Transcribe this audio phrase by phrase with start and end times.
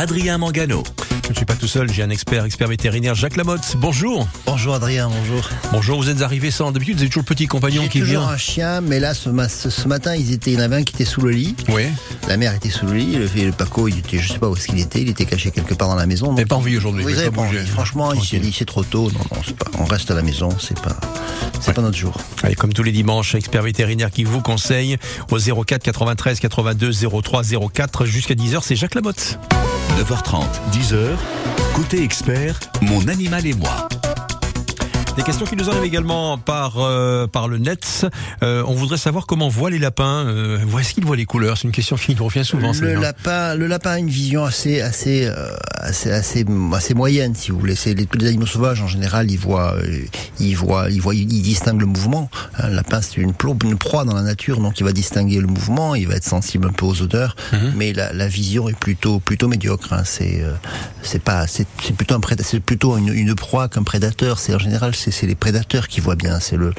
[0.00, 1.09] Adrien Mangano.
[1.30, 3.76] Je ne suis pas tout seul, j'ai un expert, expert vétérinaire, Jacques Lamotte.
[3.76, 4.26] Bonjour.
[4.46, 5.48] Bonjour Adrien, bonjour.
[5.70, 6.72] Bonjour, vous êtes arrivé sans.
[6.72, 8.30] D'habitude, vous avez toujours le petit compagnon J'ai qui toujours vient.
[8.30, 10.74] un chien, mais là, ce, ma- ce- ce matin, ils étaient, il y en avait
[10.74, 11.54] un qui était sous le lit.
[11.68, 11.84] Oui.
[12.26, 13.14] La mère était sous le lit.
[13.14, 15.02] Le, le Paco, il était, je sais pas où est-ce qu'il était.
[15.02, 16.32] Il était caché quelque part dans la maison.
[16.32, 17.04] Mais pas envie aujourd'hui.
[17.04, 17.64] Oui, pas envie.
[17.64, 19.08] Franchement, il s'est dit, c'est trop tôt.
[19.12, 20.48] Non, non, pas, on reste à la maison.
[20.60, 20.96] C'est pas,
[21.60, 22.12] c'est pas notre jour.
[22.42, 24.96] Allez, comme tous les dimanches, expert vétérinaire qui vous conseille
[25.30, 26.90] au 04 93 82
[27.22, 27.42] 03
[27.72, 29.38] 04 jusqu'à 10h, c'est Jacques Lamotte.
[29.98, 30.42] 9h30,
[30.72, 30.96] 10h.
[31.74, 33.88] Côté expert, mon animal et moi.
[35.16, 38.06] Des questions qui nous arrivent également par euh, par le net.
[38.42, 40.24] Euh, on voudrait savoir comment voient les lapins.
[40.26, 42.72] Euh, est-ce qu'ils voient les couleurs C'est une question qui nous revient souvent.
[42.80, 46.44] Le lapin, le lapin a une vision assez, assez, euh, assez, assez,
[46.74, 47.74] assez moyenne, si vous voulez.
[47.74, 49.98] C'est les, animaux sauvages en général, ils voient, euh,
[50.38, 52.30] ils voient, ils voient, ils distinguent le mouvement.
[52.58, 53.32] Un lapin, c'est une,
[53.64, 56.66] une proie dans la nature, donc il va distinguer le mouvement, il va être sensible
[56.68, 57.72] un peu aux odeurs, Mhm.
[57.76, 59.92] mais la, la vision est plutôt, plutôt médiocre.
[59.92, 60.02] hein.
[60.04, 60.52] C'est, euh,
[61.02, 61.66] c'est pas, c'est
[61.96, 64.38] plutôt un c'est plutôt une, une proie qu'un prédateur.
[64.38, 66.40] C'est en général, c'est c'est les prédateurs qui voient bien.
[66.40, 66.72] C'est le,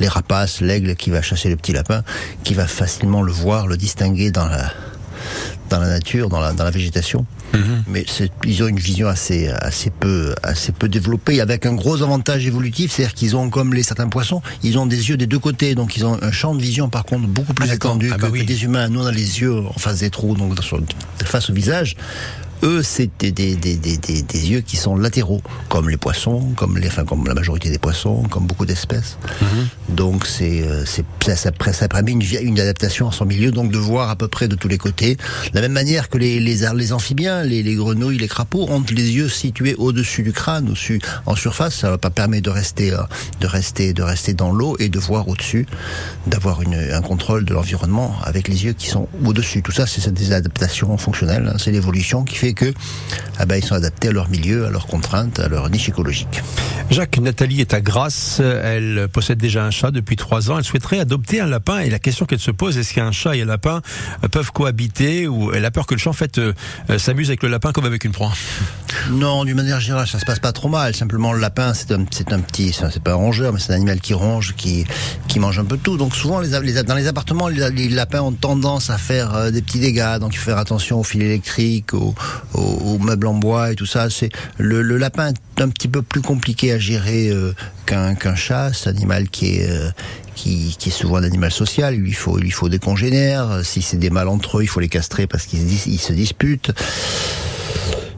[0.00, 2.02] les rapaces, l'aigle qui va chasser le petit lapin,
[2.44, 4.72] qui va facilement le voir, le distinguer dans la
[5.68, 7.24] dans la nature, dans la, dans la végétation.
[7.52, 7.84] Mhm.
[7.88, 8.04] Mais
[8.44, 12.92] ils ont une vision assez, assez peu, assez peu développée, avec un gros avantage évolutif,
[12.92, 15.96] c'est-à-dire qu'ils ont, comme les certains poissons, ils ont des yeux des deux côtés, donc
[15.96, 18.28] ils ont un champ de vision par contre beaucoup plus Ah, étendu Ah, que, bah
[18.30, 18.40] oui.
[18.42, 18.88] que des humains.
[18.88, 20.80] Nous on a les yeux en face des trous, donc sur,
[21.24, 21.96] face au visage.
[22.62, 26.76] Eux, c'est des, des, des, des, des, yeux qui sont latéraux, comme les poissons, comme
[26.78, 29.18] les, enfin, comme la majorité des poissons, comme beaucoup d'espèces.
[29.40, 29.96] Mhm.
[29.96, 33.72] Donc c'est, euh, c'est ça, ça, ça permet une, une adaptation à son milieu, donc
[33.72, 35.16] de voir à peu près de tous les côtés.
[35.16, 38.84] De la même manière que les, les, les amphibiens, les, les grenouilles, les crapauds ont
[38.90, 41.76] les yeux situés au-dessus du crâne, au-dessus, en surface.
[41.76, 42.98] Ça permettre de rester, euh,
[43.40, 45.66] de rester, de rester dans l'eau et de voir au-dessus,
[46.26, 49.62] d'avoir une, un contrôle de l'environnement avec les yeux qui sont au-dessus.
[49.62, 51.50] Tout ça, c'est des adaptations fonctionnelles.
[51.52, 51.56] hein.
[51.58, 52.72] C'est l'évolution qui fait que,
[53.38, 56.42] ah ben, ils sont adaptés à leur milieu, à leurs contraintes, à leur niche écologique.
[56.90, 58.40] Jacques, Nathalie est à Grasse.
[58.40, 60.58] Elle possède déjà un chat depuis trois ans.
[60.58, 61.78] Elle souhaiterait adopter un lapin.
[61.80, 63.80] Et la question qu'elle se pose, est-ce qu'un chat et un lapin
[64.30, 66.52] peuvent cohabiter ou elle a peur que le chat, en fait, euh,
[66.90, 68.32] euh, s'amuse avec le lapin comme avec une proie?
[69.10, 70.94] Non, d'une manière générale, ça se passe pas trop mal.
[70.94, 73.76] Simplement, le lapin, c'est un, c'est un petit, c'est pas un rongeur, mais c'est un
[73.76, 74.84] animal qui ronge, qui,
[75.28, 75.96] qui mange un peu tout.
[75.96, 79.62] Donc souvent, les, les- dans les appartements, les, lapins ont tendance à faire euh, des
[79.62, 80.18] petits dégâts.
[80.18, 82.14] Donc il faut faire attention aux fils électriques, aux,
[82.98, 84.10] meubles en bois et tout ça.
[84.10, 87.54] C'est le, lapin est un petit peu plus compliqué à gérer euh,
[87.86, 88.72] qu'un qu'un chat.
[88.72, 89.90] C'est un animal qui est euh,
[90.34, 91.94] qui, est souvent un animal social.
[91.94, 93.60] Il lui faut, il faut des congénères.
[93.64, 96.72] Si c'est des mâles entre eux, il faut les castrer parce qu'ils se disputent.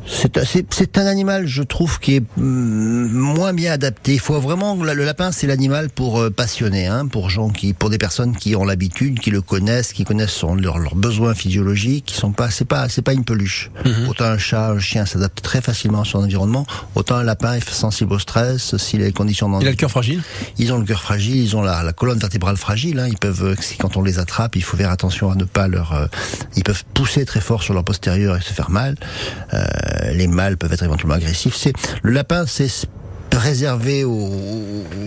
[0.07, 4.15] C'est c'est- c'est un animal, je trouve, qui est mm, moins bien adapté.
[4.15, 7.89] Il faut vraiment le lapin, c'est l'animal pour euh, passionnés, hein, pour gens qui, pour
[7.89, 12.07] des personnes qui ont l'habitude, qui le connaissent, qui connaissent son, leurs leurs besoins physiologiques,
[12.07, 13.71] qui sont pas, c'est pas, c'est pas une peluche.
[14.09, 17.69] Autant un chat, un chien s'adapte très facilement à son environnement, autant un lapin est
[17.71, 20.23] sensible au stress, si les conditions Il a le cœur fragile?
[20.59, 22.99] Ils ont le cœur fragile, ils ont la, la colonne vertébrale fragile.
[22.99, 25.69] Hein, ils peuvent, euh, quand on les attrape, il faut faire attention à ne pas
[25.69, 25.93] leur.
[25.93, 26.07] euh,
[26.57, 28.97] ils peuvent pousser très fort sur leur postérieur et se faire mal.
[29.55, 29.63] Euh,
[30.13, 31.55] les mâles peuvent être éventuellement agressifs.
[31.57, 31.73] C'est
[32.03, 32.69] le lapin, c'est
[33.37, 34.31] réservé aux,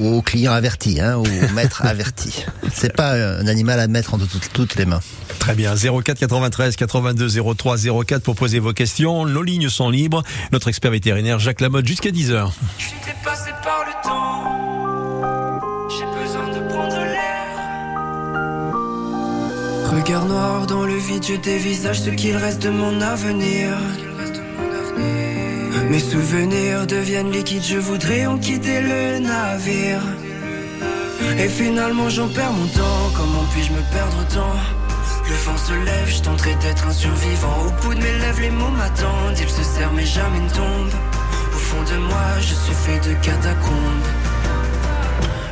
[0.01, 2.46] aux clients avertis, hein, aux maîtres avertis.
[2.73, 5.01] C'est pas un animal à mettre entre toutes, toutes les mains.
[5.40, 5.75] Très bien.
[5.75, 9.25] 04 93 82 03 04 pour poser vos questions.
[9.25, 10.23] Nos lignes sont libres.
[10.51, 12.52] Notre expert vétérinaire Jacques Lamotte jusqu'à 10h.
[12.78, 15.59] Je suis dépassé par le temps.
[15.90, 17.22] J'ai besoin de prendre l'air.
[19.94, 23.78] Regard noir dans le vide, je dévisage ce qu'il reste de mon avenir.
[25.90, 30.01] Mes souvenirs deviennent liquides, je voudrais en quitter le navire.
[31.38, 34.56] Et finalement j'en perds mon temps, comment puis-je me perdre tant?
[35.28, 37.66] Le vent se lève, je tenterai d'être un survivant.
[37.68, 40.94] Au bout de mes lèvres, les mots m'attendent, ils se serrent mais jamais ne tombent.
[41.53, 44.07] Au fond de moi, je suis fait de catacombes.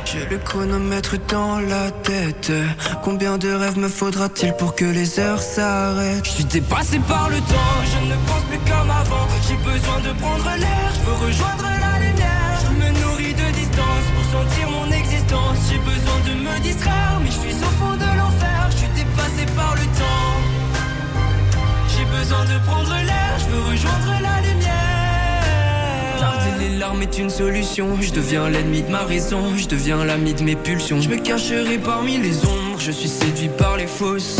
[0.04, 2.52] J'ai le chronomètre dans la tête.
[3.02, 6.24] Combien de rêves me faudra-t-il pour que les heures s'arrêtent?
[6.24, 8.14] Je suis dépassé par le temps, je ne
[8.66, 9.26] comme avant.
[9.46, 12.58] J'ai besoin de prendre l'air, je veux rejoindre la lumière.
[12.62, 15.58] Je me nourris de distance pour sentir mon existence.
[15.70, 18.68] J'ai besoin de me distraire, mais je suis au fond de l'enfer.
[18.70, 20.34] Je suis dépassé par le temps.
[21.88, 26.18] J'ai besoin de prendre l'air, je veux rejoindre la lumière.
[26.18, 27.96] Tarder les larmes est une solution.
[28.00, 31.00] Je deviens l'ennemi de ma raison, je deviens l'ami de mes pulsions.
[31.00, 34.38] Je me cacherai parmi les ombres, je suis séduit par les fausses.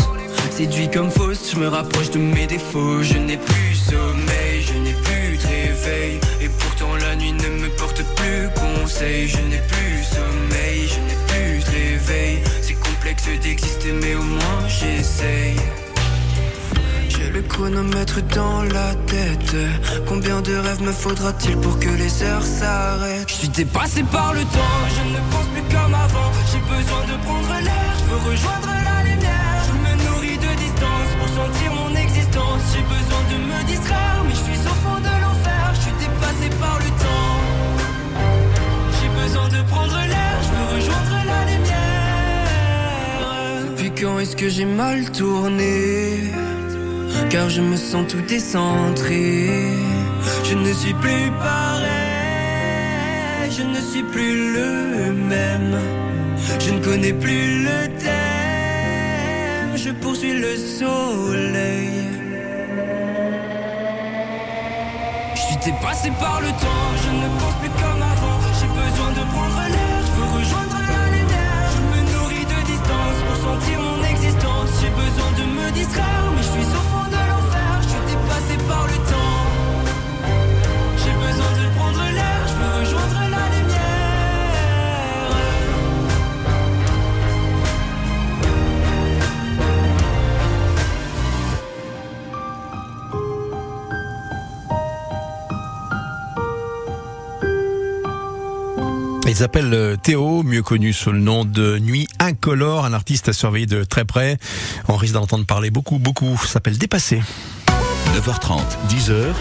[0.51, 3.03] Séduit comme fausse, je me rapproche de mes défauts.
[3.03, 6.19] Je n'ai plus sommeil, je n'ai plus de réveil.
[6.41, 9.27] Et pourtant la nuit ne me porte plus conseil.
[9.27, 12.35] Je n'ai plus sommeil, je n'ai plus de réveil.
[12.61, 15.55] C'est complexe d'exister, mais au moins j'essaye.
[17.09, 19.55] J'ai le chronomètre dans la tête.
[20.07, 23.29] Combien de rêves me faudra-t-il pour que les heures s'arrêtent?
[23.29, 26.31] Je suis dépassé par le temps, je ne pense plus comme avant.
[26.51, 29.54] J'ai besoin de prendre l'air, je veux rejoindre la lumière.
[32.75, 35.63] J'ai besoin de me distraire, mais je suis au fond de l'enfer.
[35.75, 37.39] Je suis dépassé par le temps.
[38.97, 42.51] J'ai besoin de prendre l'air, je veux rejoindre la lumière.
[43.69, 46.33] Depuis quand est-ce que j'ai mal tourné?
[47.29, 49.49] Car je me sens tout décentré.
[50.43, 51.91] Je ne suis plus pareil,
[53.57, 55.79] je ne suis plus le même.
[56.59, 62.14] Je ne connais plus le thème, je poursuis le soleil.
[65.65, 68.37] Je suis dépassé par le temps, je ne pense plus comme avant.
[68.53, 71.65] J'ai besoin de prendre l'air, je veux rejoindre la lumière.
[71.73, 74.69] Je me nourris de distance pour sentir mon existence.
[74.79, 76.69] J'ai besoin de me distraire, mais je suis
[99.35, 103.33] Il s'appelle euh, Théo, mieux connu sous le nom de Nuit Incolore, un artiste à
[103.33, 104.37] surveiller de très près.
[104.87, 106.39] On risque d'en entendre parler beaucoup, beaucoup.
[106.45, 107.21] S'appelle Dépassé.
[108.15, 109.33] 9h30, 10h,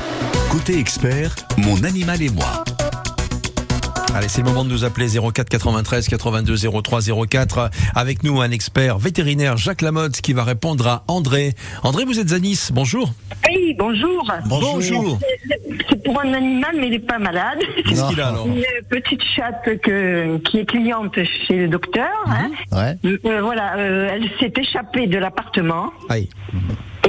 [0.50, 2.64] côté expert, mon animal et moi.
[4.14, 7.70] Allez, c'est le moment de nous appeler 04 93 82 03 04.
[7.96, 11.54] Avec nous, un expert vétérinaire, Jacques Lamotte, qui va répondre à André.
[11.82, 12.70] André, vous êtes à Nice.
[12.72, 13.10] Bonjour.
[13.48, 14.30] Oui, bonjour.
[14.46, 15.18] Bonjour.
[15.88, 17.58] C'est pour un animal, mais il n'est pas malade.
[17.88, 21.16] Qu'est-ce qu'il a alors Une petite chatte que, qui est cliente
[21.48, 22.08] chez le docteur.
[22.28, 22.50] hein.
[22.70, 22.96] Ouais.
[23.26, 26.28] Euh, voilà, euh, elle s'est échappée de l'appartement Aïe.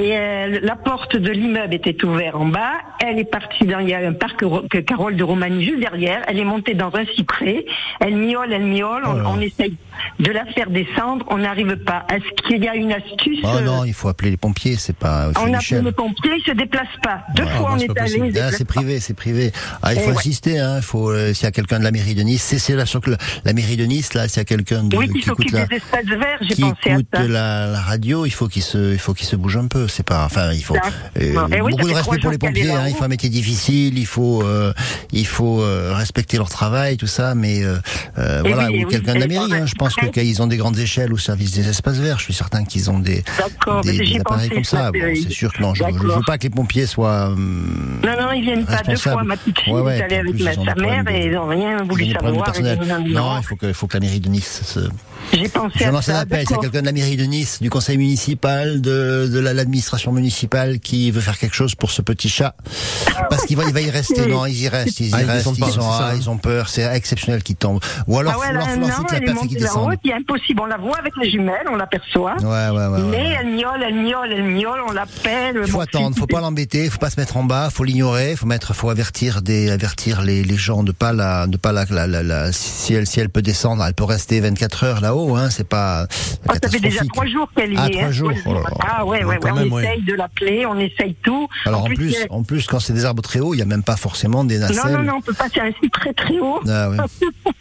[0.00, 2.72] Et euh, la porte de l'immeuble était ouverte en bas.
[3.00, 6.22] Elle est partie dans il y a un parc que Carole de Romagny juste derrière.
[6.28, 7.64] Elle est montée dans un cyprès.
[8.00, 9.02] Elle miaule, elle miaule.
[9.06, 9.76] On, on essaye
[10.20, 11.24] de la faire descendre.
[11.30, 12.06] On n'arrive pas.
[12.12, 14.96] Est-ce qu'il y a une astuce Oh euh, non, il faut appeler les pompiers, c'est
[14.96, 15.30] pas.
[15.40, 15.78] On une a échelle.
[15.78, 17.22] appelé le pompier, il se déplace pas.
[17.34, 18.32] Deux Ouais, fois non, on est allé.
[18.40, 19.52] Ah, c'est privé, c'est privé.
[19.82, 20.16] Ah, il faut ouais.
[20.16, 20.76] insister, hein.
[20.78, 22.84] Il faut euh, s'il y a quelqu'un de la mairie de Nice, c'est c'est là
[22.86, 23.10] sur que
[23.44, 25.52] la mairie de Nice là, s'il y a quelqu'un de Oui, qui qui écoute s'occupe
[25.52, 27.22] la des espaces verts, j'ai qui pensé à écoute ça.
[27.28, 29.85] la, la radio, il faut qu'il se il faut qu'il se bouge un peu.
[29.88, 32.70] C'est pas enfin il faut euh, Eh oui, beaucoup de respect pour les pompiers.
[32.70, 34.72] Hein, il faut un métier difficile, il faut euh,
[35.12, 37.34] il faut euh, respecter leur travail, tout ça.
[37.34, 38.90] Mais Eh voilà, oui, ou eh oui.
[38.90, 39.52] quelqu'un de la mairie.
[39.52, 42.18] Hein, je pense que qu'ils ont des grandes échelles au service des espaces verts.
[42.18, 43.24] Je suis certain qu'ils ont des
[43.66, 44.90] appareils comme ça.
[44.92, 46.18] Bon, c'est sûr que non, je, d'accord.
[46.18, 49.22] veux pas que les pompiers soient hum, Non, non, ils viennent pas deux fois.
[49.22, 51.48] Ma petite fille Ouais, ouais, est allée avec plus, ma, sa mère et ils n'ont
[51.48, 52.52] rien voulu savoir.
[53.06, 54.80] Non, il faut que, il faut que la mairie de Nice se,
[55.32, 56.20] J'ai pensé je à lance un ça.
[56.20, 60.12] appel, c'est quelqu'un de la mairie de Nice, du conseil municipal, de, de la- l'administration
[60.12, 62.54] municipale qui veut faire quelque chose pour ce petit chat.
[63.30, 64.22] Parce qu'il va, il va y rester.
[64.22, 64.30] Oui.
[64.30, 66.16] Non, ils y restent, ils y Ah, ils restent, ils, pas, c'est ça, ah, hein.
[66.16, 67.80] ils ont peur, c'est exceptionnel qu'ils tombent.
[68.06, 69.92] Ou alors, Ah ouais, foutre la elle est peur fait montée qu'ils là-haut, descendent.
[69.92, 70.60] et puis impossible.
[70.62, 72.36] On la voit avec les jumelles, on l'aperçoit.
[72.40, 72.86] Ouais, ouais, ouais.
[72.86, 73.36] ouais, Mais ouais.
[73.40, 75.60] elle miaule, elle miaule, elle miaule, on l'appelle.
[75.64, 78.36] Il faut Mon attendre, faut pas l'embêter, faut pas se mettre en bas, faut l'ignorer,
[78.36, 81.84] faut mettre, faut avertir des, avertir les, les gens de pas la, de pas la,
[81.90, 85.15] la, la, la- si elle, si elle peut descendre, elle peut rester 24 heures là-haut,
[85.36, 86.06] hein, c'est pas
[86.48, 87.92] Oh, ça fait déjà trois jours qu'elle y Ah, est.
[87.92, 88.70] trois hein, jours, oh là là.
[88.80, 91.48] Ah ouais, ouais, Quand ouais, même, on essaye de l'appeler, on essaye tout.
[91.64, 93.82] Alors en plus, en plus, quand c'est des arbres très hauts, il y a même
[93.82, 94.92] pas forcément des nacelles.
[94.92, 96.60] Non, non, non, on peut pas, c'est un site très très haut.
[96.68, 96.96] Ah ouais.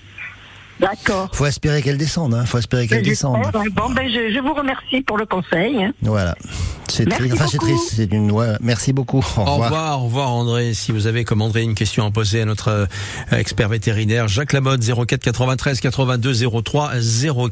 [0.80, 1.30] D'accord.
[1.34, 2.46] Faut espérer qu'elle descende, hein.
[2.46, 3.42] Faut espérer qu'elle descende.
[3.74, 5.84] Bon, ben, je, je vous remercie pour le conseil.
[5.84, 5.94] hein.
[6.02, 6.36] Voilà.
[6.88, 7.34] C'est Merci triste.
[7.36, 7.66] Enfin, c'est beaucoup.
[7.72, 7.94] triste.
[7.96, 8.32] C'est une.
[8.32, 8.54] Ouais.
[8.62, 9.18] Merci beaucoup.
[9.38, 9.56] Au Au revoir.
[9.70, 10.74] revoir, au revoir André.
[10.74, 12.86] Si vous avez comme André une question à poser à notre euh,
[13.32, 16.92] expert vétérinaire, Jacques Lamotte, 04 93 82 03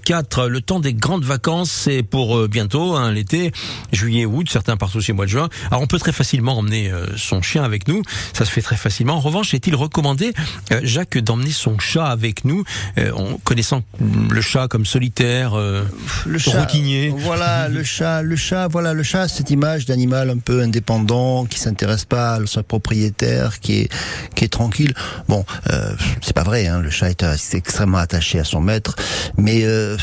[0.05, 0.47] 04.
[0.47, 3.51] Le temps des grandes vacances, c'est pour euh, bientôt, hein, l'été,
[3.91, 5.49] juillet, août, certains partent aussi au mois de juin.
[5.71, 8.03] Alors on peut très facilement emmener euh, son chien avec nous,
[8.33, 9.15] ça se fait très facilement.
[9.15, 10.33] En revanche, est-il recommandé,
[10.71, 12.63] euh, Jacques, d'emmener son chat avec nous,
[12.99, 13.83] euh, en connaissant
[14.29, 15.83] le chat comme solitaire, euh,
[16.25, 16.59] Le chat.
[16.59, 21.45] routinier Voilà, le chat, le chat, voilà, le chat, cette image d'animal un peu indépendant,
[21.45, 23.89] qui s'intéresse pas à son propriétaire, qui est,
[24.35, 24.93] qui est tranquille.
[25.27, 28.95] Bon, euh, c'est pas vrai, hein, le chat est, extrêmement attaché à son maître,
[29.37, 29.97] mais euh,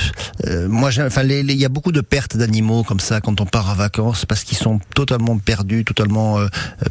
[0.47, 3.71] euh, moi, enfin, il y a beaucoup de pertes d'animaux comme ça quand on part
[3.71, 6.39] en vacances parce qu'ils sont totalement perdus, totalement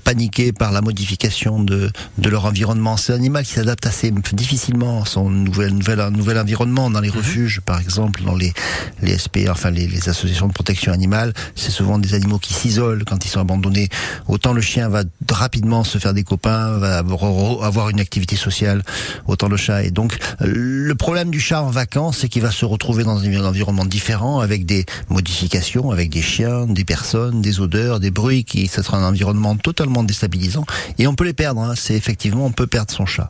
[0.03, 2.97] paniqués par la modification de, de leur environnement.
[2.97, 6.99] C'est un animal qui s'adapte assez difficilement à son nouvel, nouvel, un nouvel environnement dans
[7.01, 7.17] les Mhm.
[7.17, 8.53] refuges, par exemple, dans les,
[9.01, 11.33] les SP, enfin les, les associations de protection animale.
[11.55, 13.89] C'est souvent des animaux qui s'isolent quand ils sont abandonnés.
[14.27, 18.83] Autant le chien va rapidement se faire des copains, va avoir, une activité sociale,
[19.27, 19.83] autant le chat.
[19.83, 23.45] Et donc, le problème du chat en vacances, c'est qu'il va se retrouver dans un
[23.45, 28.67] environnement différent, avec des modifications, avec des chiens, des personnes, des odeurs, des bruits, qui
[28.67, 30.65] ça sera un environnement totalement déstabilisant.
[30.97, 31.61] Et on peut les perdre.
[31.61, 31.73] Hein.
[31.75, 33.29] C'est effectivement, on peut perdre son chat.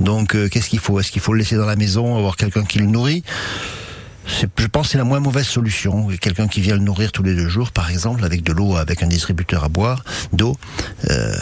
[0.00, 0.98] Donc, euh, qu'est-ce qu'il faut?
[1.00, 3.22] Est-ce qu'il faut le laisser dans la maison, avoir quelqu'un qui le nourrit
[4.24, 6.08] je pense que c'est la moins mauvaise solution.
[6.20, 9.02] Quelqu'un qui vient le nourrir tous les deux jours, par exemple, avec de l'eau, avec
[9.02, 10.56] un distributeur à boire, d'eau.
[11.10, 11.34] Euh,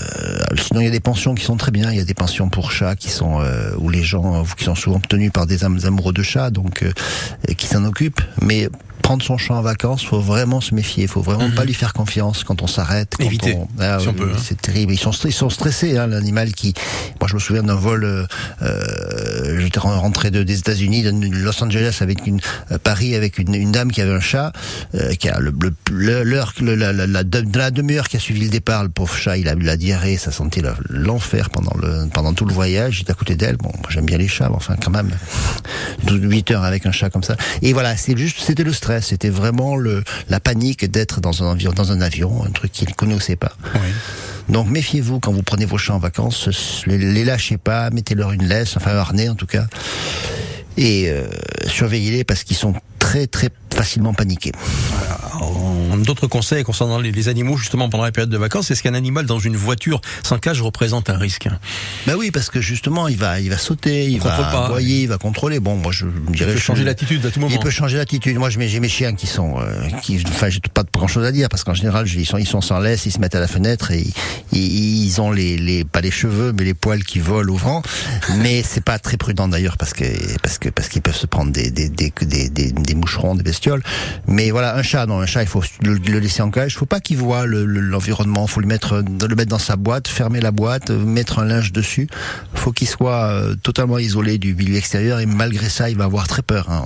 [0.57, 1.91] sinon, il y a des pensions qui sont très bien.
[1.91, 4.75] Il y a des pensions pour chats qui sont euh, où les gens, qui sont
[4.75, 6.93] souvent tenus par des am- amoureux de chats, donc euh,
[7.55, 8.23] qui s'en occupent.
[8.41, 8.69] Mais
[9.11, 11.07] prendre son chat en vacances, faut vraiment se méfier.
[11.09, 13.14] Faut vraiment pas lui faire confiance quand on s'arrête.
[13.19, 14.37] Éviter, on- Ah, si oui, hein.
[14.40, 14.93] C'est terrible.
[14.93, 15.97] Ils sont, ils sont stressés.
[15.99, 16.75] Hein, L'animal qui,
[17.21, 18.05] moi, je me souviens d'un vol.
[18.05, 18.25] Euh,
[18.62, 21.11] euh, J'étais rentré de, des États-Unis, de
[21.43, 22.40] Los Angeles avec une
[22.71, 24.52] euh, Paris avec une, une dame qui avait un chat,
[24.95, 25.52] euh, qui a le
[25.90, 26.23] le-
[26.76, 29.49] la, la, la, de- la demi-heure qui a suivi le départ, le pauvre chat, il
[29.49, 32.99] a eu la diarrhée, ça sentait le- l'enfer pendant le pendant tout le voyage.
[32.99, 33.57] J'étais à côté d'elle.
[33.57, 35.11] Bon, j'aime bien les chats, mais enfin quand même,
[36.09, 37.37] 8 heures avec un chat comme ça.
[37.62, 41.47] Et voilà, c'est juste, c'était le stress, c'était vraiment le la panique d'être dans un
[41.47, 43.52] environ, dans un avion, un truc qu'il ne connaissait pas.
[44.49, 46.49] Donc méfiez-vous quand vous prenez vos chats en vacances,
[46.87, 49.66] les, les lâchez pas, mettez-leur une laisse, enfin un harnais en tout cas,
[50.76, 51.26] et euh,
[51.66, 54.52] surveillez-les parce qu'ils sont très très facilement paniqués.
[56.04, 59.26] D'autres conseils concernant les, les animaux justement pendant la période de vacances, est-ce qu'un animal
[59.26, 61.49] dans une voiture sans cage représente un risque?
[62.06, 65.18] Ben oui, parce que justement il va il va sauter, il va aboyer, il va
[65.18, 65.61] contrôler.
[65.61, 67.52] Bon, moi je me Il dirais peut je- changer l'attitude à tout moment.
[67.52, 68.37] Il peut changer l'attitude.
[68.38, 71.32] Moi, je j'ai mes chiens qui sont, euh, qui, enfin, j'ai pas grand chose à
[71.32, 73.49] dire parce qu'en général, ils sont, ils sont sans laisse, ils se mettent à la
[73.49, 74.04] fenêtre et
[74.52, 77.82] ils, ils ont les, les, pas les cheveux, mais les poils qui volent au vent.
[78.38, 80.04] Mais c'est pas très prudent d'ailleurs parce que,
[80.42, 83.42] parce que, parce qu'ils peuvent se prendre des, des, des, des, des, des moucherons, des
[83.42, 83.82] bestioles.
[84.26, 86.73] Mais voilà, un chat, non, un il faut le, laisser en cage.
[86.75, 88.47] Il faut pas qu'il voit le- le- l'environnement.
[88.47, 91.73] Il faut le mettre, le mettre dans sa boîte, fermer la boîte, mettre un linge
[91.73, 92.09] dessus.
[92.55, 96.27] faut qu'il soit euh, totalement isolé du milieu extérieur et malgré ça, il va avoir
[96.29, 96.71] très peur.
[96.71, 96.83] hein.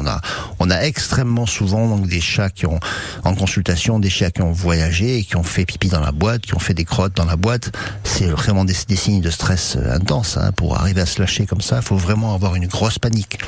[0.59, 2.79] On a, extrêmement souvent des chats qui ont
[3.25, 6.55] en consultation des chats qui ont voyagé qui ont fait pipi dans la boîte, qui
[6.55, 7.73] ont fait des crottes dans la boîte.
[8.03, 10.53] C'est vraiment des, signes de stress euh, intense hein.
[10.53, 11.77] pour arriver à se lâcher comme ça.
[11.77, 13.39] Il faut vraiment avoir une grosse panique.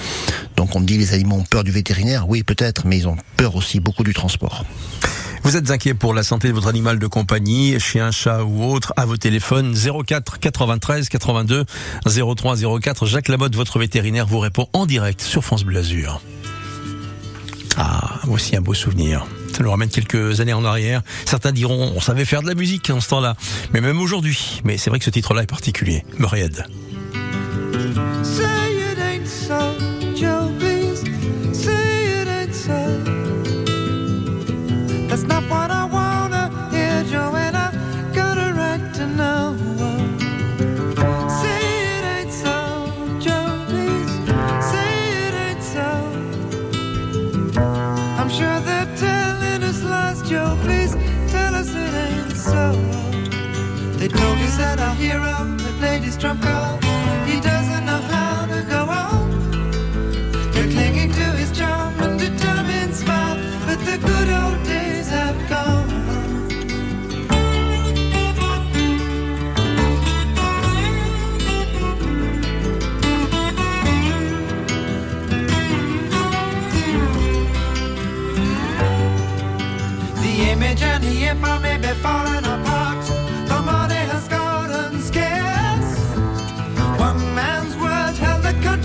[0.57, 3.57] Donc on dit les animaux ont peur du vétérinaire, oui peut-être, mais ils ont peur
[3.57, 4.65] aussi beaucoup du transport.
[5.43, 8.93] Vous êtes inquiet pour la santé de votre animal de compagnie, chien, chat ou autre,
[8.97, 11.65] à vos téléphones 04 93 82
[12.05, 13.07] 03 04.
[13.07, 15.83] Jacques Lamotte, votre vétérinaire, vous répond en direct sur France Bleu.
[17.77, 19.27] Ah, aussi un beau souvenir.
[19.57, 21.03] Ça nous ramène quelques années en arrière.
[21.27, 23.37] Certains diront, on savait faire de la musique en ce temps-là.
[23.73, 24.61] Mais même aujourd'hui.
[24.65, 26.05] Mais c'est vrai que ce titre-là est particulier.
[26.19, 26.67] Murrayhead.
[54.07, 56.85] They told us that our hero, that lady's trump card,
[57.27, 59.31] he doesn't know how to go on.
[60.53, 63.37] They're clinging to his charm and determined smile,
[63.67, 65.89] but the good old days have gone.
[80.23, 82.46] The image and the empire may be falling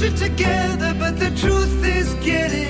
[0.10, 2.61] together, but the truth is getting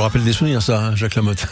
[0.00, 1.46] vous rappelle des souvenirs, ça, hein, Jacques Lamotte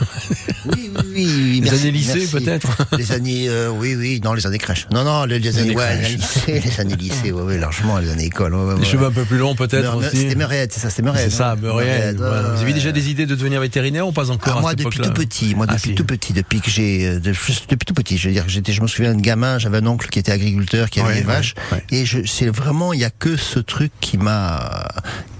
[0.64, 1.04] Oui, oui, oui.
[1.14, 2.30] oui, Les merci, années lycée, merci.
[2.32, 4.86] peut-être Les années, euh, oui, oui, non, les années crèche.
[4.90, 7.58] Non, non, les, les années, années ouais, les années lycée, les années lycée, ouais, ouais,
[7.58, 8.54] largement, les années école.
[8.54, 11.30] Ouais, Les cheveux un peu plus longs, peut-être aussi C'était Meuriette, c'est ça, c'était Meuriette.
[11.30, 11.56] C'est ça, hein.
[11.60, 12.16] Meuriette.
[12.16, 12.24] Vous
[12.62, 15.00] avez déjà des idées de devenir vétérinaire ou pas encore Ah, à moi cette depuis
[15.00, 15.94] tout petit, moi Ah, depuis si.
[15.94, 17.32] tout petit, depuis que j'ai, euh, de-
[17.68, 19.86] depuis tout petit, je veux dire que j'étais, je me souviens de gamin, j'avais un
[19.86, 21.54] oncle qui était agriculteur, qui avait des vaches,
[21.90, 24.88] et je, c'est vraiment, il y a que ce truc qui m'a,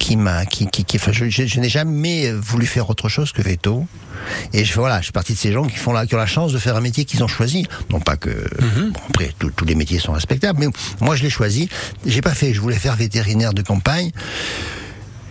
[0.09, 3.31] qui m'a, qui, qui, qui- enfin, je, je- je n'ai jamais voulu faire autre chose
[3.33, 3.87] que veto.
[4.55, 6.25] Et je, voilà, je suis parti de ces gens qui font la, qui ont la
[6.27, 7.67] chance de faire un métier qu'ils ont choisi.
[7.91, 8.93] Non pas que, Mhm.
[8.93, 10.69] bon, après, tous- tous les métiers sont respectables, mais
[11.03, 11.69] moi je l'ai choisi.
[12.07, 14.11] J'ai pas fait, je voulais faire vétérinaire de campagne.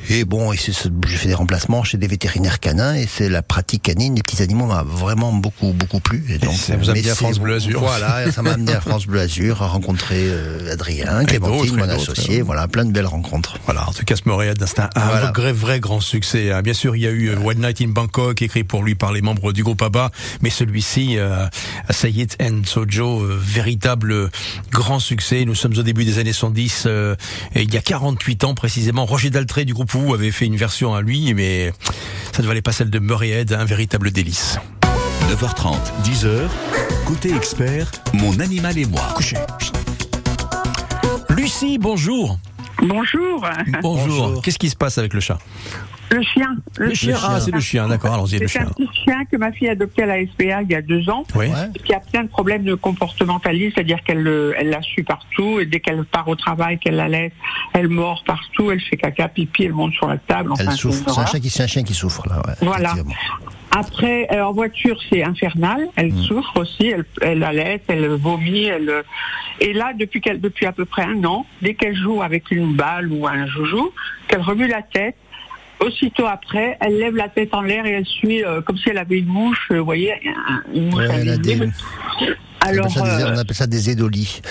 [0.09, 0.71] Et bon, et j'ai
[1.17, 4.65] fait des remplacements chez des vétérinaires canins et c'est la pratique canine des petits animaux
[4.65, 6.23] m'a vraiment beaucoup beaucoup plu.
[6.29, 7.79] Et donc ça vous a amené à France Bleu Azur.
[7.81, 12.41] Voilà, ça m'a amené à France Bleu Azur, à rencontrer euh, Adrien, Clémentine, mon associé.
[12.41, 13.57] Voilà, plein de belles rencontres.
[13.65, 15.31] Voilà, en tout cas, ce Montréal, c'est un, Voilà.
[15.35, 16.51] vrai, vrai grand succès.
[16.51, 16.61] hein.
[16.61, 19.11] Bien sûr, il y a eu euh, One Night in Bangkok, écrit pour lui par
[19.11, 21.45] les membres du groupe ABBA, mais celui-ci, euh,
[21.89, 24.29] Sayed and Sojo, euh, véritable
[24.71, 25.43] grand succès.
[25.45, 27.15] Nous sommes au début des années 110, euh,
[27.55, 29.05] et il y a 48 ans précisément.
[29.05, 31.73] Roger Daltrey du groupe Avait fait une version à lui, mais
[32.31, 34.57] ça ne valait pas celle de Murrayhead, un véritable délice.
[35.29, 36.47] 9h30, 10h,
[37.05, 39.01] côté expert, mon animal et moi.
[39.15, 39.37] Couché.
[41.29, 42.39] Lucie, bonjour.
[42.81, 43.45] Bonjour.
[43.81, 44.07] Bonjour.
[44.07, 44.41] Bonjour.
[44.41, 45.39] Qu'est-ce qui se passe avec le chat?
[46.09, 46.55] Le chien.
[46.77, 48.71] Le chien, ah, c'est le chien, d'accord, allons-y, le C'est un chien.
[48.75, 51.25] petit chien que ma fille a adopté à la SPA il y a deux ans.
[51.35, 51.47] Oui.
[51.83, 55.65] Qui a plein de problèmes de comportementalisme, c'est-à-dire qu'elle le- elle la suit partout et
[55.65, 57.33] dès qu'elle part au travail, qu'elle la laisse,
[57.73, 60.51] elle mord partout, elle fait caca, pipi, elle monte sur la table.
[60.53, 61.09] Enfin, Elle c'est souffre.
[61.09, 62.37] C'est un chien qui, c'est un chien qui souffre là.
[62.47, 62.93] Ouais, Voilà.
[63.71, 65.87] Après, euh, en voiture, c'est infernal.
[65.97, 66.23] Elle Mm.
[66.23, 66.87] souffre aussi.
[66.87, 68.63] Elle, elle allait, elle vomit.
[68.65, 69.03] Elle...
[69.59, 72.73] Et là, depuis, qu'elle, depuis à peu près un an, dès qu'elle joue avec une
[72.75, 73.91] balle ou un joujou,
[74.27, 75.15] qu'elle remue la tête,
[75.79, 78.97] aussitôt après, elle lève la tête en l'air et elle suit euh, comme si elle
[78.97, 79.67] avait une mouche.
[79.71, 81.71] euh, Vous voyez, un- une mouche Ouais, elle a invisible.
[82.19, 82.27] des-
[82.61, 84.41] Alors, on, appelle ça des, euh, on appelle ça des édolis.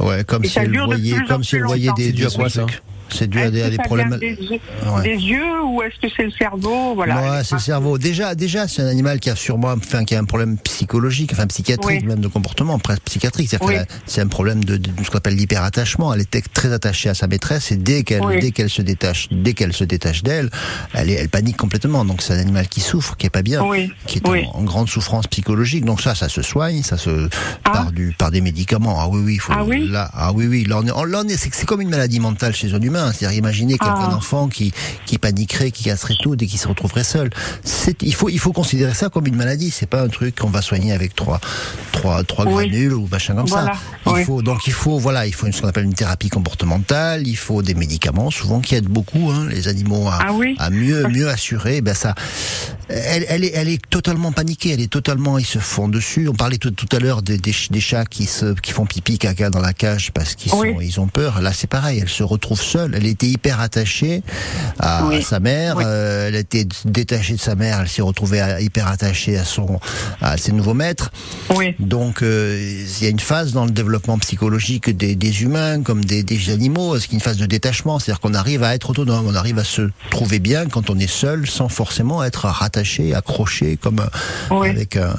[0.00, 2.66] Ouais, comme Et si elle voyait, comme si elle voyait des, à des quoi, ça?
[3.10, 4.16] C'est dû à des, à problèmes.
[4.18, 5.02] des, yeux, Ouais.
[5.02, 7.20] des yeux ou est-ce que c'est le cerveau Voilà.
[7.38, 7.98] Ouais, c'est le cerveau.
[7.98, 11.46] Déjà, déjà, c'est un animal qui a sûrement, enfin, qui a un problème psychologique, enfin
[11.46, 12.06] psychiatrique, Oui.
[12.08, 13.48] même de comportement, presque psychiatrique.
[13.50, 13.96] C'est-à-dire Oui.
[14.06, 16.12] c'est un problème de, de ce qu'on appelle l'hyperattachement.
[16.14, 18.40] Elle était très attachée à sa maîtresse et dès qu'elle, Oui.
[18.40, 20.50] dès qu'elle se détache, dès qu'elle se détache d'elle,
[20.92, 22.04] elle, panique complètement.
[22.04, 23.62] Donc c'est un animal qui souffre, qui est pas bien,
[24.06, 25.84] qui est en, en grande souffrance psychologique.
[25.84, 27.28] Donc ça, ça se soigne, ça se
[27.64, 27.70] Ah.
[27.70, 28.96] par du, par des médicaments.
[29.00, 29.52] Ah oui, oui, il faut.
[29.54, 30.64] Ah oui là, ah oui, oui.
[30.64, 32.93] Là, on est, c'est, c'est comme une maladie mentale chez un humain.
[33.12, 34.08] C'est-à-dire, imaginez qu'un Ah.
[34.10, 34.72] un enfant qui,
[35.06, 37.30] qui paniquerait, qui casserait tout dès qu'il se retrouverait seul.
[37.64, 39.70] C'est, il faut, il faut considérer ça comme une maladie.
[39.70, 41.40] C'est pas un truc qu'on va soigner avec trois,
[41.92, 42.68] trois, trois Oui.
[42.68, 43.72] granules ou machin comme Voilà.
[43.74, 43.78] ça.
[44.06, 44.24] Il Oui.
[44.24, 47.26] faut, donc il faut, voilà, il faut ce qu'on appelle une thérapie comportementale.
[47.26, 50.70] Il faut des médicaments, souvent qui aident beaucoup, hein, les animaux à, Ah oui à
[50.70, 51.80] mieux, mieux assurer.
[51.80, 52.14] Ben ça,
[52.88, 54.70] elle, elle est, elle est totalement paniquée.
[54.72, 56.28] Elle est totalement, ils se font dessus.
[56.28, 58.86] On parlait tout, tout à l'heure des, des, ch- des chats qui se, qui font
[58.86, 61.40] pipi, caca dans la cage parce qu'ils sont, ils ont peur.
[61.40, 62.00] Là, c'est pareil.
[62.02, 62.83] Elle se retrouve seule.
[62.94, 64.22] Elle était hyper attachée
[64.78, 65.16] à, Oui.
[65.16, 65.76] à sa mère.
[65.76, 65.84] Oui.
[65.86, 67.80] Euh, elle était détachée de sa mère.
[67.80, 69.80] Elle s'est retrouvée à- hyper attachée à son,
[70.20, 71.10] à ses nouveaux maîtres.
[71.54, 71.74] Oui.
[71.78, 72.58] Donc, euh,
[72.98, 76.50] il y a une phase dans le développement psychologique des, des humains comme des, des
[76.50, 79.64] animaux, c'est une phase de détachement, c'est-à-dire qu'on arrive à être autonome, on arrive à
[79.64, 84.06] se trouver bien quand on est seul, sans forcément être rattaché, accroché comme euh,
[84.50, 84.68] Oui.
[84.68, 85.14] avec un,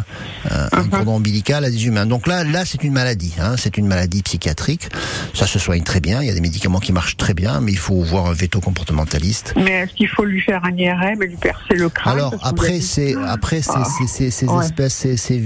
[0.52, 0.90] un- un Mhm.
[0.90, 2.06] cordon ombilical à des humains.
[2.06, 4.90] Donc là, là, c'est une maladie, hein, c'est une maladie psychiatrique.
[5.34, 7.72] Ça se soigne très bien, il y a des médicaments qui marchent très bien, mais
[7.72, 9.54] il faut voir un veto comportementaliste.
[9.56, 12.80] Mais est-ce qu'il faut lui faire un IRM et lui percer le crâne Alors après
[12.82, 13.84] c'est après Ah.
[14.08, 14.66] ces Ouais.
[14.66, 15.38] espèces ces,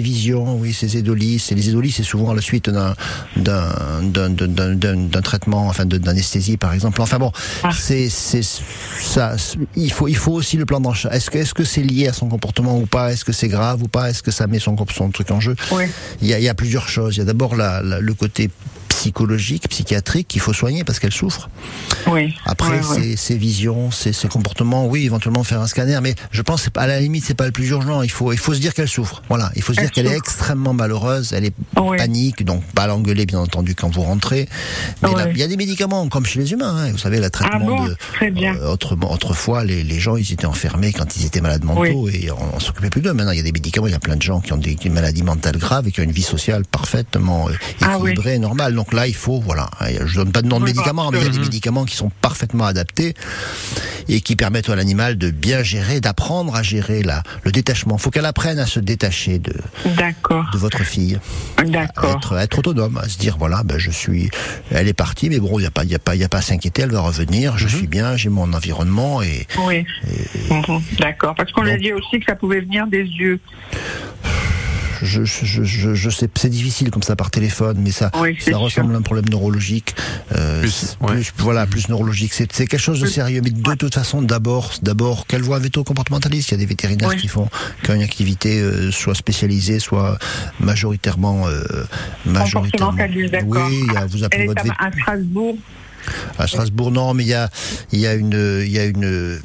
[0.00, 2.94] visions oui ces édolis c'est les édolis c'est souvent à la suite d'un
[3.36, 3.68] d'un
[4.02, 7.32] d'un d'un- d'un- d'un- d'un traitement enfin d'anesthésie par exemple enfin bon
[7.62, 7.70] Ah.
[7.72, 9.36] c'est c'est ça
[9.76, 12.12] il faut il faut aussi le plan d'achat est-ce que est-ce que c'est lié à
[12.12, 13.12] son comportement ou pas?
[13.12, 14.10] Est-ce que c'est grave ou pas?
[14.10, 15.56] Est-ce que ça met son son truc en jeu?
[15.72, 15.84] Oui.
[16.22, 18.50] il y a il y a plusieurs choses il y a d'abord le côté
[19.00, 21.48] psychologique, psychiatrique qu'il faut soigner parce qu'elle souffre.
[22.06, 22.34] Oui.
[22.44, 26.68] Après, ses, ses visions, ses, ses comportements, oui, éventuellement faire un scanner, mais je pense
[26.76, 28.02] à la limite, c'est pas le plus urgent.
[28.02, 29.22] Il faut, il faut se dire qu'elle souffre.
[29.30, 32.86] Voilà, il faut se Elle dire qu'elle est extrêmement malheureuse, elle est panique, donc pas
[32.86, 34.48] l'engueuler bien entendu quand vous rentrez.
[35.02, 36.76] Mais il y a des médicaments comme chez les humains.
[36.76, 36.92] hein.
[36.92, 37.84] Vous savez, traitement Ah bon?
[37.86, 38.54] de Très bien.
[38.56, 42.30] euh, autrement, autrefois, les, les gens, ils étaient enfermés quand ils étaient malades mentaux et
[42.30, 43.14] on, on s'occupait plus d'eux.
[43.14, 43.86] Maintenant, il y a des médicaments.
[43.86, 46.00] Il y a plein de gens qui ont des, des maladies mentales graves et qui
[46.00, 48.10] ont une vie sociale parfaitement euh, Ah oui.
[48.10, 48.74] équilibrée, normale.
[48.74, 49.70] Donc, Donc là, il faut, voilà,
[50.04, 51.44] je donne pas de nom de médicaments, mais il y a des Mhm.
[51.44, 53.14] médicaments qui sont parfaitement adaptés
[54.08, 57.96] et qui permettent à l'animal de bien gérer, d'apprendre à gérer la, le détachement.
[57.98, 59.52] Il faut qu'elle apprenne à se détacher de,
[60.54, 61.20] votre fille,
[61.64, 62.10] d'accord.
[62.16, 64.28] être, être autonome, à se dire voilà, ben je suis,
[64.72, 66.38] elle est partie, mais bon, il y a pas, il a pas, il a pas
[66.38, 67.52] à s'inquiéter, elle va revenir.
[67.52, 67.58] Mhm.
[67.58, 69.86] Je suis bien, j'ai mon environnement et Oui,
[70.50, 71.36] Mhm, d'accord.
[71.36, 73.38] Parce qu'on a dit aussi que ça pouvait venir des yeux.
[75.02, 78.50] Je, je, je, je sais, c'est difficile comme ça par téléphone, mais ça, Oui, ça
[78.50, 78.60] sûr.
[78.60, 79.94] ressemble à un problème neurologique.
[80.36, 81.12] Euh, Plus, c'est ouais.
[81.14, 82.32] plus- voilà, plus neurologique.
[82.34, 85.60] C'est, c'est quelque chose de sérieux, mais de toute façon, d'abord, d'abord, qu'elle voit un
[85.60, 86.48] véto-comportementaliste.
[86.50, 87.16] Il y a des vétérinaires Oui.
[87.16, 87.48] qui font,
[87.82, 90.18] qui ont une activité euh, soit spécialisée, soit
[90.60, 91.62] majoritairement, euh,
[92.26, 92.90] majoritairement.
[92.92, 93.66] Comportementaliste, d'accord.
[93.68, 95.56] Oui, il y a- vous Elle appelez est votre à, vét- à Strasbourg.
[96.38, 97.48] À Strasbourg, non, mais il y a,
[97.92, 99.40] il y a une, il y a une,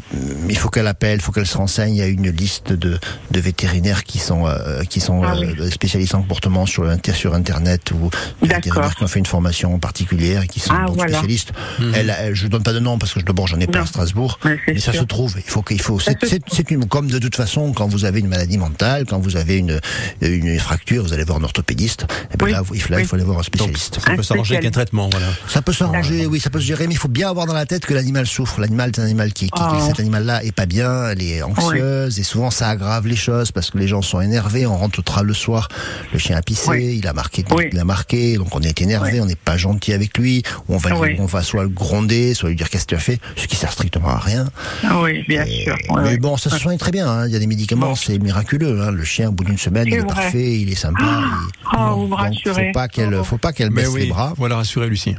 [0.49, 1.93] il faut qu'elle appelle, il faut qu'elle se renseigne.
[1.95, 2.97] Il y a une liste de,
[3.31, 5.71] de vétérinaires qui sont, euh, qui sont Ah euh, oui.
[5.71, 8.09] spécialistes en comportement sur, sur Internet ou
[8.41, 11.11] des vétérinaires qui ont fait une formation particulière et qui sont Ah, donc voilà.
[11.13, 11.51] spécialistes.
[11.93, 13.83] Elle, elle- je donne pas de nom parce que je- d'abord j'en ai pas Non.
[13.83, 15.01] à Strasbourg, Mais ça sûr.
[15.01, 15.33] se trouve.
[15.37, 15.99] Il faut qu'il faut.
[15.99, 19.57] C'est, une, comme de toute façon quand vous avez une maladie mentale, quand vous avez
[19.57, 19.79] une,
[20.21, 22.05] une fracture, vous allez voir un orthopédiste.
[22.33, 22.51] Et ben Oui.
[22.51, 23.03] là, vous- là, il Oui.
[23.05, 23.95] faut aller voir un Donc, spécialiste.
[23.99, 25.27] ça peut Un s'arranger avec un traitement, voilà.
[25.47, 27.65] Ça peut s'arranger, oui, ça peut se gérer, mais il faut bien avoir dans la
[27.65, 28.59] tête que l'animal souffre.
[28.61, 29.87] L'animal est un animal qui, qui- Oh.
[29.87, 33.71] cet animal-là est pas bien, elle est anxieuse, et souvent ça aggrave les choses parce
[33.71, 34.67] que les gens sont énervés.
[34.67, 35.69] On rentre au tra- le soir,
[36.13, 36.95] le chien a pissé, Oui.
[36.99, 37.69] il a marqué, Oui.
[37.73, 39.19] il a marqué, donc on est énervé, Oui.
[39.21, 40.43] on n'est pas gentil avec lui.
[40.69, 42.95] Ou on va, lui- on va soit le gronder, soit lui dire qu'est-ce que tu
[42.95, 44.47] as fait, ce qui sert strictement à rien.
[44.83, 45.75] Ah oui, bien Et- sûr.
[45.89, 47.07] Ouais, mais bon, ça se soigne très bien.
[47.09, 47.25] hein.
[47.25, 47.95] Il y a des médicaments, Bon.
[47.95, 48.83] c'est miraculeux.
[48.83, 48.91] hein.
[48.91, 50.07] Le chien, au bout d'une semaine, il est vrai.
[50.13, 51.01] parfait, il est sympa.
[51.01, 52.67] il- Ah, vous me donc, rassurez.
[52.67, 54.33] Faut pas qu'elle, faut pas qu'elle baisse les bras.
[54.37, 55.15] voilà, rassurez Lucie.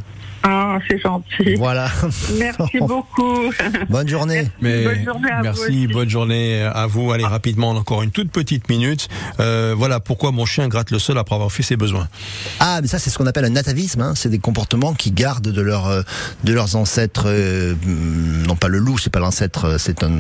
[0.49, 1.55] Ah, c'est gentil.
[1.57, 1.91] Voilà.
[2.39, 3.51] Merci beaucoup.
[3.89, 4.49] Bonne journée.
[4.61, 5.87] Mais Bonne journée à vous merci, aussi.
[5.89, 7.11] bonne journée à vous.
[7.11, 9.09] Allez rapidement, encore une toute petite minute.
[9.41, 12.07] Euh, voilà pourquoi mon chien gratte le sol après avoir fait ses besoins.
[12.61, 14.01] Ah, mais ça, c'est ce qu'on appelle un atavisme.
[14.03, 14.13] Hein.
[14.15, 16.03] C'est des comportements qui gardent de, leur, euh,
[16.45, 17.25] de leurs ancêtres.
[17.27, 17.75] euh,
[18.47, 19.79] non, pas le loup, c'est pas l'ancêtre.
[19.79, 20.13] C'est un.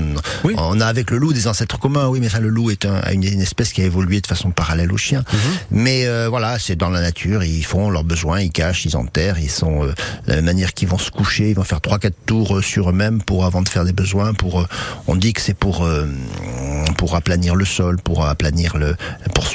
[0.43, 0.55] Oui.
[0.59, 2.09] On a avec le loup des ancêtres communs.
[2.09, 4.51] Oui, mais enfin, le loup est un, une, une espèce qui a évolué de façon
[4.51, 5.21] parallèle au chien.
[5.33, 5.39] Mhm.
[5.71, 7.45] Mais euh, voilà, c'est dans la nature.
[7.45, 9.39] Ils font leurs besoins, ils cachent, ils enterrent.
[9.39, 9.95] Ils sont euh,
[10.27, 12.91] la même manière qu'ils vont se coucher, ils vont faire trois, quatre tours euh, sur
[12.91, 14.35] eux-mêmes pour avant de faire des besoins.
[14.35, 14.67] Pour, euh,
[15.07, 16.07] on dit que c'est pour euh,
[16.99, 18.97] pour aplanir le sol, pour aplanir le,
[19.35, 19.47] pour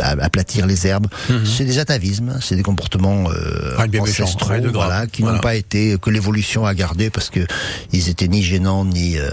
[0.00, 1.06] aplatir les herbes.
[1.44, 5.36] C'est des atavismes, c'est des comportements euh, bien ancestraux, voilà, qui Voilà.
[5.36, 7.40] n'ont pas été que l'évolution a gardé parce que
[7.92, 9.28] ils étaient ni gênants ni euh,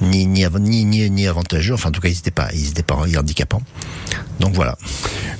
[0.00, 1.74] ni, ni, ni, ni, ni avantageux.
[1.74, 3.62] Enfin, en tout cas, ils n'étaient pas, ils étaient pas handicapants.
[4.40, 4.76] Donc voilà.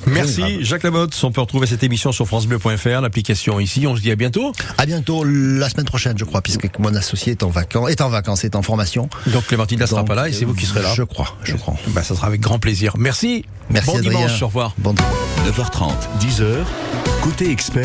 [0.06, 0.64] Merci.
[0.64, 1.18] Jacques Lamotte.
[1.22, 3.86] On peut retrouver cette émission sur francebleu.fr, l'application ici.
[3.86, 4.52] On se dit à bientôt.
[4.78, 8.08] À bientôt la semaine prochaine, je crois, puisque mon associé est en vacances, est en
[8.08, 9.08] vacances, est en formation.
[9.26, 10.92] Donc Clémentine ne sera pas là et c'est vous qui serez là.
[10.94, 11.74] Je crois, je crois.
[11.88, 12.94] Bah, ça sera avec grand plaisir.
[12.98, 13.44] Merci.
[13.70, 14.18] Merci bon Adrien.
[14.26, 14.42] dimanche.
[14.42, 14.74] Au revoir.
[14.78, 14.94] Bon
[15.46, 16.64] 9h30, 10h,
[17.22, 17.78] côté expert.